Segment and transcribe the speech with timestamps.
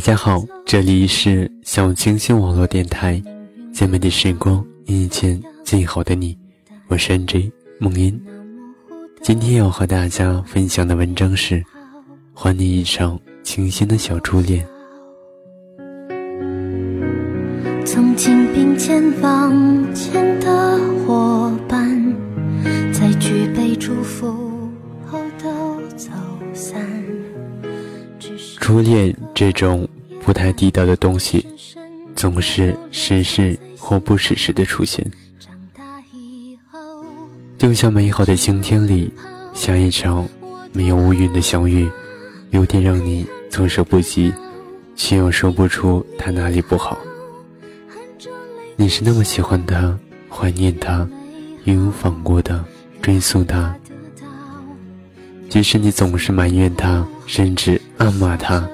[0.00, 3.22] 大家好，这里是小清新网络电台，
[3.70, 6.34] 最美的时光遇见最好的你，
[6.88, 8.18] 我是 NJ 梦音。
[9.20, 11.56] 今天要和大家分享的文章是
[12.32, 14.66] 《还你一场清新的小初恋》。
[17.84, 22.16] 曾经并肩往前的伙伴，
[22.90, 24.26] 在举杯祝福
[25.06, 26.08] 后都走
[26.54, 26.80] 散。
[28.58, 29.86] 初恋这种
[30.30, 31.44] 不太地道的东西，
[32.14, 35.04] 总是时时或不时时的出现。
[37.58, 39.12] 就像美好的晴天里
[39.54, 40.24] 下一场
[40.72, 41.90] 没有乌云的相遇，
[42.50, 44.32] 有点让你措手不及，
[44.94, 46.96] 却又说不出他哪里不好。
[48.76, 51.04] 你是那么喜欢他，怀念他，
[51.64, 52.64] 义无反顾的
[53.02, 53.74] 追溯他。
[55.48, 58.64] 即使你总是埋怨他，甚至暗骂他，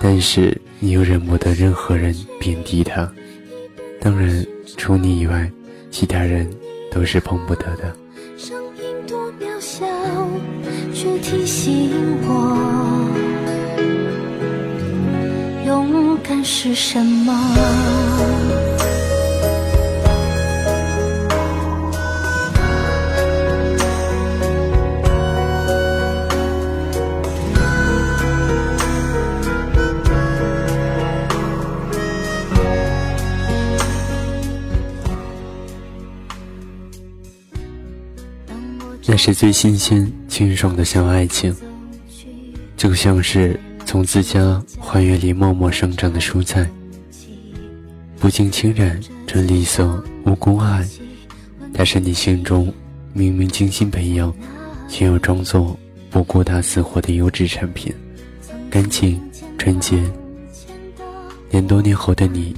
[0.00, 3.08] 但是你又忍不得任何人贬低他。
[4.00, 4.44] 当然，
[4.76, 5.48] 除你以外，
[5.92, 6.50] 其他人
[6.90, 7.94] 都是碰不得的。
[8.36, 9.86] 声音多渺小，
[10.92, 11.88] 却提醒
[12.22, 13.08] 我，
[15.64, 17.32] 勇敢是什么。
[39.12, 41.54] 那是最新鲜、清爽的小爱情，
[42.78, 46.66] 就像是从自家花园里默默生长的蔬菜，
[48.18, 50.88] 不经侵染，纯绿色，无公害。
[51.74, 52.72] 但是你心中
[53.12, 54.32] 明明精心培养，
[54.88, 57.94] 却又装作不顾它死活的优质产品，
[58.70, 59.20] 干净、
[59.58, 60.02] 纯洁，
[61.50, 62.56] 连多年后的你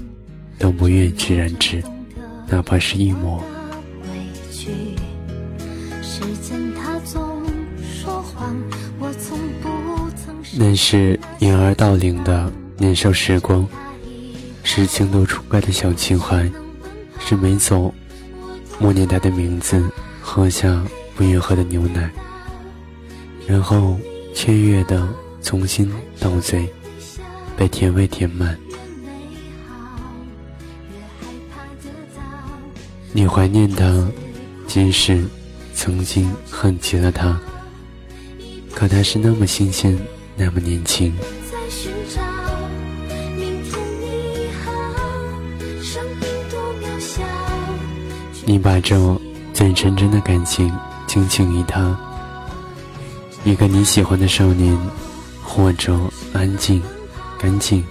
[0.57, 1.83] 都不愿意去染指，
[2.47, 3.43] 哪怕是一抹。
[10.57, 13.67] 那是婴儿到龄的年少时光，
[14.63, 16.49] 是情窦初开的小情怀，
[17.19, 17.93] 是没走，
[18.79, 19.83] 默念他的名字，
[20.21, 20.81] 喝下
[21.17, 22.09] 不愿喝的牛奶，
[23.49, 23.99] 然后
[24.33, 25.09] 雀跃的
[25.41, 26.69] 从心到嘴，
[27.57, 28.57] 被甜味填满。
[33.13, 34.09] 你怀念他，
[34.69, 35.25] 即使
[35.75, 37.41] 曾经恨极了他，
[38.73, 39.99] 可他是那么新鲜。
[40.37, 41.13] 那么年轻。
[48.47, 49.21] 你把这
[49.53, 50.71] 最纯真的感情
[51.07, 51.97] 倾情于他，
[53.45, 54.77] 一个你喜欢的少年，
[55.43, 55.99] 或者
[56.33, 56.83] 安静、
[57.39, 57.83] 干净，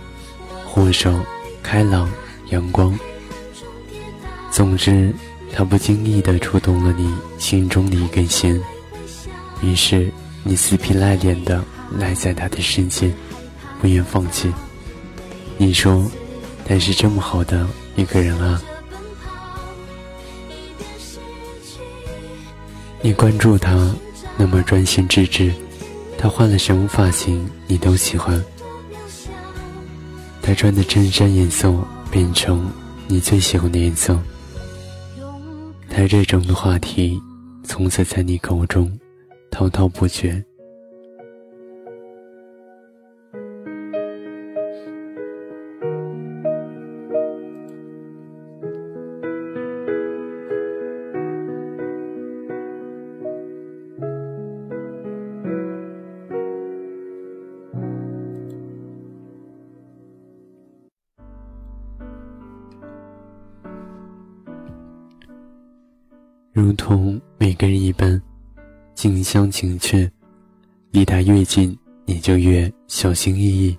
[0.65, 1.19] 或者
[1.63, 2.09] 开朗、
[2.49, 2.97] 阳光。
[4.51, 5.11] 总之，
[5.51, 8.61] 他不经意地触动了你心中的一根弦，
[9.61, 10.11] 于是
[10.43, 11.63] 你死皮赖脸的。
[11.97, 13.13] 赖在他的身前，
[13.81, 14.51] 不愿放弃。
[15.57, 16.09] 你说，
[16.65, 18.61] 他是这么好的一个人啊。
[23.01, 23.93] 你关注他，
[24.37, 25.53] 那么专心致志。
[26.17, 28.41] 他换了什么发型，你都喜欢。
[30.41, 31.73] 他穿的衬衫颜色
[32.09, 32.71] 变成
[33.07, 34.17] 你最喜欢的颜色。
[35.89, 37.21] 他这种的话题，
[37.63, 38.91] 从此在你口中
[39.51, 40.43] 滔滔不绝。
[66.63, 68.21] 如同每个人一般，
[68.95, 70.09] 近乡情怯，
[70.91, 73.77] 离他越近，你就越小心翼翼，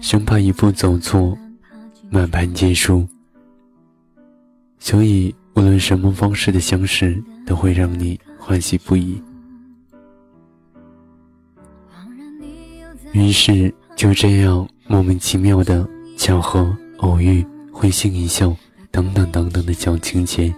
[0.00, 1.38] 生怕一步走错，
[2.10, 3.06] 满盘皆输。
[4.80, 9.22] 所以，无论什么方式的相识，都会让你欢喜不已。
[13.12, 18.52] 于是，就这样莫名其妙的巧合、偶遇、会心一笑，
[18.90, 20.52] 等等等等的小情节。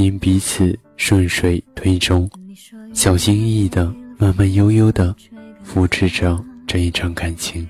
[0.00, 2.26] 您彼此顺水推舟，
[2.94, 5.14] 小心翼翼的，慢慢悠悠的
[5.62, 7.68] 扶持着这一场感情。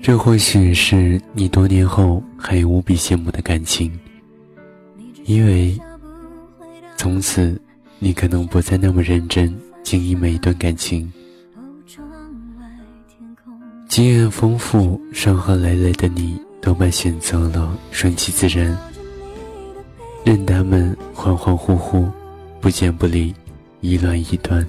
[0.00, 3.90] 这或许是你多年后还无比羡慕的感情，
[5.24, 5.76] 因为
[6.96, 7.60] 从此
[7.98, 9.52] 你可能不再那么认真
[9.82, 11.12] 经营每一段感情。
[13.88, 18.78] 经验丰富、伤痕累累的你，多半选择了顺其自然，
[20.24, 22.10] 任他们恍恍惚惚、
[22.58, 23.34] 不见不离、
[23.82, 24.66] 一乱一端。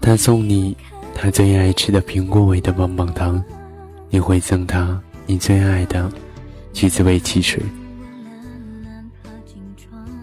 [0.00, 0.76] 他送你
[1.14, 3.40] 他最爱吃的苹果味的棒棒糖，
[4.10, 5.00] 你会赠他。
[5.26, 6.10] 你最爱的
[6.72, 7.62] 橘子味汽水，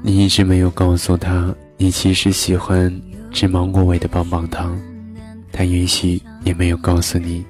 [0.02, 2.94] 你一直没有告诉他，你其实喜欢
[3.32, 4.80] 吃芒果味的棒棒糖。
[5.52, 7.44] 他也许也没有告诉你，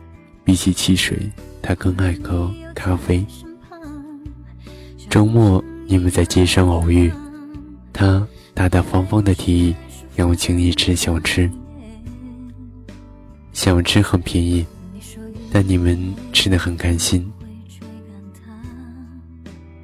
[0.43, 1.17] 比起汽水，
[1.61, 3.25] 他更爱喝咖啡。
[5.09, 7.11] 周末你们在街上偶遇，
[7.91, 9.75] 他大大方方的提议
[10.15, 11.49] 让我请你吃小吃，
[13.53, 14.63] 小吃很便宜，
[15.51, 15.97] 但你们
[16.31, 17.25] 吃的很开心。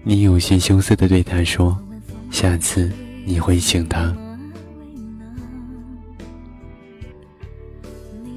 [0.03, 1.75] 你有些羞涩的对他说
[2.29, 2.91] ：“下次
[3.25, 4.15] 你会请他。”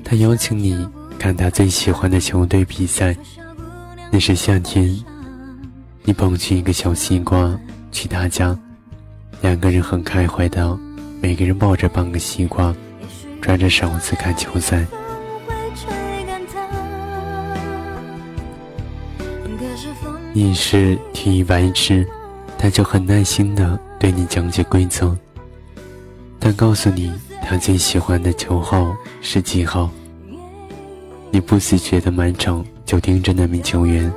[0.04, 0.86] 他邀请你
[1.18, 3.16] 看他最喜欢的球队比赛。
[4.12, 4.94] 那是夏天，
[6.04, 7.58] 你捧起一个小西瓜
[7.90, 8.56] 去他家，
[9.40, 10.78] 两个人很开怀的，
[11.20, 12.72] 每个人抱着半个西瓜，
[13.40, 14.86] 抓着勺子看球赛。
[20.32, 22.06] 你是体育白痴，
[22.58, 25.16] 他就很耐心的对你讲解规则。
[26.38, 27.10] 他告诉你
[27.44, 29.90] 他最喜欢的球号是几号。
[31.30, 34.12] 你不自觉的满场就盯着那名球员。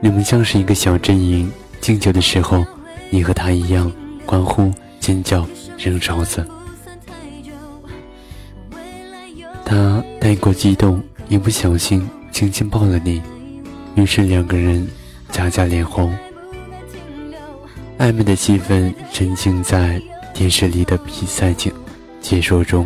[0.00, 1.50] 你们像是一个小阵营，
[1.80, 2.64] 敬酒的时候，
[3.10, 3.90] 你和他一样
[4.24, 5.46] 欢呼、尖叫、
[5.76, 6.46] 扔勺子。
[9.64, 11.02] 他太过激动。
[11.28, 13.22] 一不小心轻轻抱了你，
[13.94, 14.86] 于是两个人
[15.30, 16.14] 夹夹脸红，
[18.02, 20.02] 暧昧的气氛沉浸在
[20.34, 21.72] 电视里的比赛解
[22.20, 22.84] 解说中。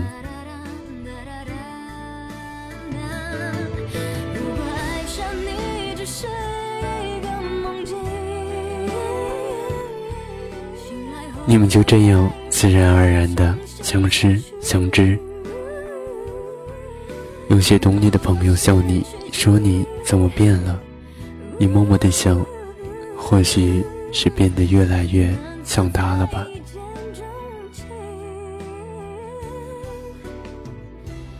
[11.47, 15.19] 你们就这样自然而然的相识相知。
[17.49, 19.03] 有些懂你的朋友笑你，
[19.33, 20.79] 说你怎么变了？
[21.57, 22.45] 你默默的想，
[23.17, 23.83] 或许
[24.19, 25.31] 是变得越来越
[25.63, 26.47] 像他了吧。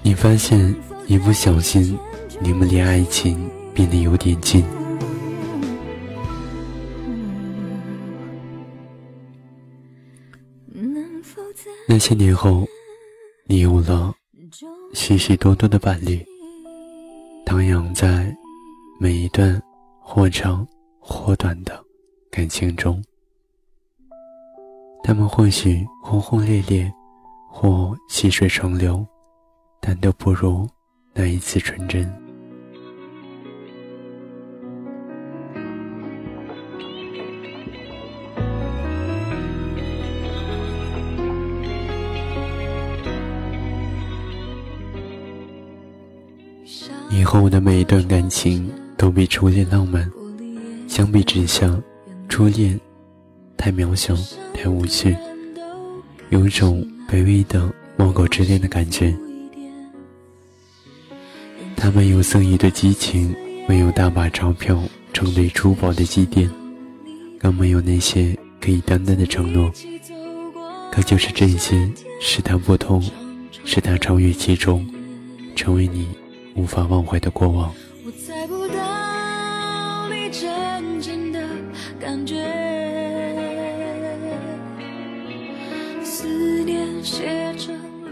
[0.03, 0.75] 你发现
[1.07, 1.99] 一不小心，
[2.39, 4.63] 你们离爱情变得有点近。
[11.89, 12.67] 那些年后，
[13.47, 14.13] 你有了。
[14.93, 16.23] 许许多多的伴侣，
[17.47, 18.37] 徜徉在
[19.01, 19.61] 每一段
[19.99, 20.67] 或长
[21.01, 21.86] 或短的
[22.37, 23.03] 感情中。
[25.03, 26.93] 他们或许轰轰烈烈，
[27.49, 29.07] 或细水长流，
[29.81, 30.69] 但都不如
[31.15, 32.07] 那一次纯真。
[47.11, 50.07] 以后的每一段感情都比初恋浪漫。
[50.87, 51.67] 相比之下，
[52.29, 52.79] 初恋
[53.57, 54.15] 太渺小，
[54.53, 55.17] 太无趣，
[56.31, 59.17] 有一种卑微的猫狗之恋的感觉。
[61.77, 63.35] 他们有肆意的激情，
[63.69, 66.51] 没有大把钞票成堆珠宝的积淀，
[67.39, 69.71] 更没有那些可以担当的承诺。
[70.93, 71.91] 可就是这些，
[72.21, 73.03] 使他不同，
[73.65, 74.87] 使他超越其中，
[75.55, 76.07] 成为你。
[76.59, 77.71] 无法忘怀的过往。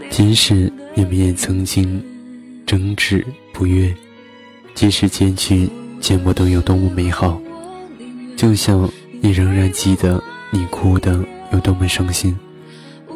[0.09, 2.01] 即使你们也曾经
[2.65, 3.93] 争执不悦，
[4.73, 5.69] 即使结局
[5.99, 7.41] 见不得有多么美好，
[8.37, 8.89] 就像
[9.21, 11.19] 你仍然记得你哭的
[11.51, 12.37] 有多么伤心，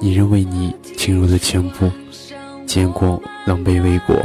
[0.02, 1.90] 你认为你倾入了全部，
[2.66, 4.16] 结果狼狈为果。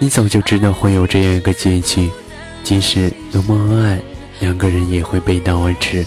[0.00, 2.08] 你早就知道会有这样一个结局，
[2.68, 3.98] 即使多么恩爱，
[4.40, 6.04] 两个人也会背道而驰。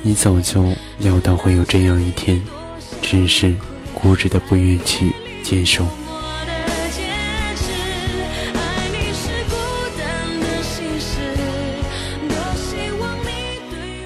[0.00, 2.42] 你早就料到会有这样一天，
[3.02, 3.54] 只是
[3.92, 5.12] 固执的不愿去
[5.42, 5.86] 接受。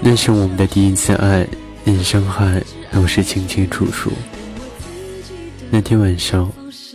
[0.00, 1.46] 那是我们的第一次爱，
[1.84, 2.60] 连伤害
[2.90, 4.10] 都是清清楚楚。
[5.70, 6.50] 那天晚上，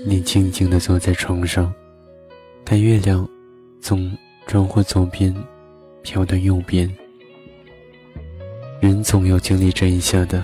[0.06, 1.74] 你静静地坐在床上，
[2.66, 3.26] 看月亮
[3.82, 4.12] 从
[4.48, 5.36] 窗户左边
[6.02, 6.90] 飘到右边。
[8.80, 10.44] 人总有经历这一下的，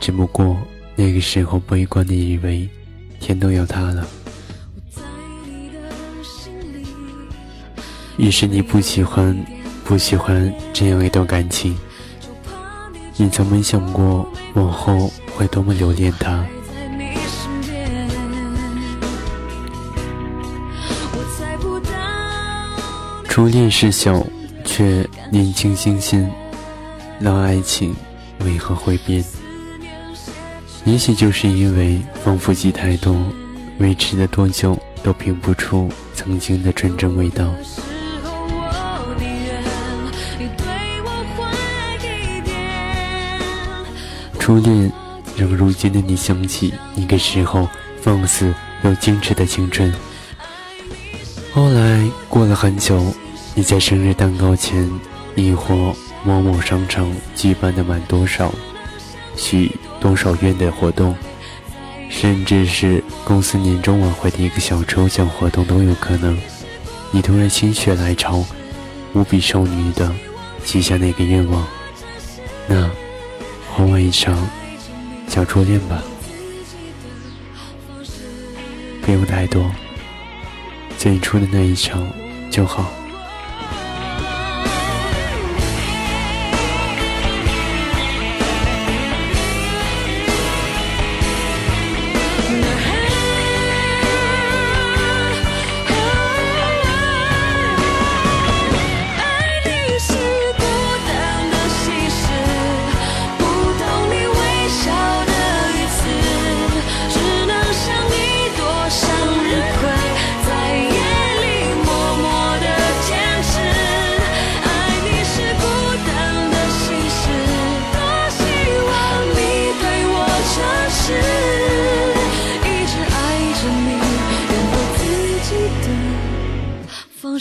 [0.00, 0.56] 只不过
[0.96, 2.68] 那个时候悲观的以为
[3.20, 4.06] 天都要塌了。
[8.18, 9.36] 于是你不喜欢，
[9.84, 11.76] 不喜欢这样一段感情。
[13.16, 16.44] 你从没想过往后会多么留恋他。
[23.32, 24.22] 初恋是小，
[24.62, 26.30] 却年轻新鲜。
[27.18, 27.96] 老爱情
[28.44, 29.24] 为何会变？
[30.84, 33.16] 也许就是因为丰富剂太多，
[33.78, 37.50] 维持了多久都品不出曾经的纯真味道。
[44.38, 44.92] 初恋
[45.38, 47.66] 让如今的你想起那个时候
[48.02, 49.90] 放肆又矜持的青春。
[51.54, 53.02] 后来过了很久。
[53.54, 54.90] 你在生日蛋糕前，
[55.34, 55.94] 亦或
[56.24, 58.50] 某某商场举办的满多少、
[59.36, 61.14] 许多少愿的活动，
[62.08, 66.38] 甚至是公司年终晚会的一个小抽奖活动都有可能。
[67.10, 68.42] 你突然心血来潮，
[69.12, 70.10] 无比少女的
[70.64, 71.66] 许下那个愿望，
[72.66, 72.90] 那
[73.70, 74.48] 换我一场
[75.28, 76.02] 小初恋吧，
[79.02, 79.70] 不用太多，
[80.96, 82.10] 最初的那一场
[82.50, 82.90] 就好。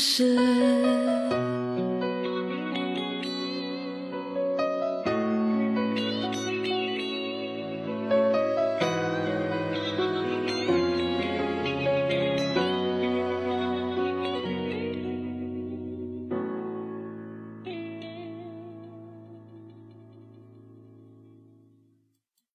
[0.02, 1.11] 是。